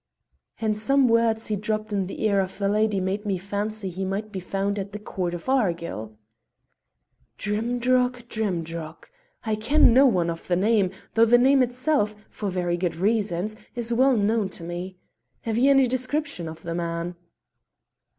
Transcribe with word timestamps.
"And 0.59 0.75
some 0.75 1.07
words 1.07 1.45
he 1.45 1.55
dropped 1.55 1.93
in 1.93 2.07
the 2.07 2.23
ear 2.23 2.39
of 2.39 2.57
the 2.57 2.67
lady 2.67 2.99
made 2.99 3.23
me 3.23 3.37
fancy 3.37 3.87
he 3.87 4.03
might 4.03 4.31
be 4.31 4.39
found 4.39 4.79
about 4.79 4.93
the 4.93 4.97
Court 4.97 5.35
of 5.35 5.47
Argyll." 5.47 6.17
"Drimdarroch! 7.37 8.27
Drimdarroch! 8.27 9.11
I 9.43 9.53
ken 9.53 9.93
no 9.93 10.07
one 10.07 10.31
of 10.31 10.47
the 10.47 10.55
name, 10.55 10.89
though 11.13 11.25
the 11.25 11.37
name 11.37 11.61
itself, 11.61 12.15
for 12.31 12.49
very 12.49 12.77
good 12.77 12.95
reasons, 12.95 13.55
is 13.75 13.93
well 13.93 14.17
known 14.17 14.49
to 14.49 14.63
me. 14.63 14.97
Have 15.43 15.59
you 15.59 15.69
any 15.69 15.87
description 15.87 16.47
of 16.49 16.63
the 16.63 16.73
man?" 16.73 17.13